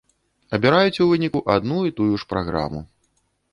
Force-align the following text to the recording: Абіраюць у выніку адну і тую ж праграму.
Абіраюць 0.57 1.01
у 1.05 1.07
выніку 1.11 1.43
адну 1.57 1.79
і 1.91 1.95
тую 2.01 2.11
ж 2.25 2.29
праграму. 2.35 2.85